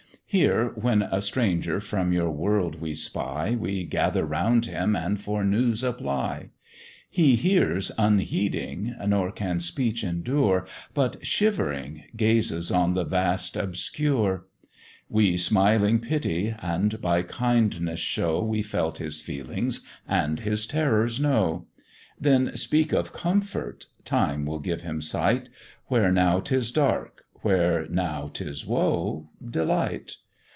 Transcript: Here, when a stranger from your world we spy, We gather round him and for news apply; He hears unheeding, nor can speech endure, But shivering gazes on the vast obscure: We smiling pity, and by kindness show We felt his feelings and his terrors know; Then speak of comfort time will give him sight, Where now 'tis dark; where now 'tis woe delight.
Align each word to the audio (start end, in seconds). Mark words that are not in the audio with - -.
Here, 0.33 0.71
when 0.75 1.01
a 1.01 1.21
stranger 1.21 1.81
from 1.81 2.13
your 2.13 2.31
world 2.31 2.79
we 2.79 2.95
spy, 2.95 3.53
We 3.59 3.83
gather 3.83 4.23
round 4.25 4.65
him 4.65 4.95
and 4.95 5.19
for 5.19 5.43
news 5.43 5.83
apply; 5.83 6.51
He 7.09 7.35
hears 7.35 7.91
unheeding, 7.97 8.95
nor 9.07 9.29
can 9.33 9.59
speech 9.59 10.05
endure, 10.05 10.65
But 10.93 11.27
shivering 11.27 12.05
gazes 12.15 12.71
on 12.71 12.93
the 12.93 13.03
vast 13.03 13.57
obscure: 13.57 14.47
We 15.09 15.35
smiling 15.35 15.99
pity, 15.99 16.55
and 16.59 17.01
by 17.01 17.23
kindness 17.23 17.99
show 17.99 18.41
We 18.41 18.61
felt 18.63 18.99
his 18.99 19.19
feelings 19.21 19.85
and 20.07 20.39
his 20.39 20.65
terrors 20.65 21.19
know; 21.19 21.67
Then 22.17 22.55
speak 22.55 22.93
of 22.93 23.11
comfort 23.11 23.87
time 24.05 24.45
will 24.45 24.61
give 24.61 24.81
him 24.83 25.01
sight, 25.01 25.49
Where 25.87 26.09
now 26.09 26.39
'tis 26.39 26.71
dark; 26.71 27.17
where 27.43 27.87
now 27.89 28.27
'tis 28.31 28.63
woe 28.67 29.27
delight. 29.43 30.15